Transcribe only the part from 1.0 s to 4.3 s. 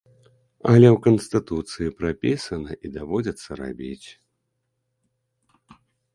канстытуцыі прапісана і даводзіцца рабіць.